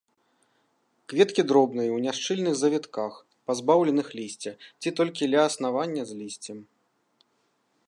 [1.11, 3.13] Кветкі дробныя, у няшчыльных завітках,
[3.51, 6.57] пазбаўленых лісця ці толькі ля аснавання з лісцем.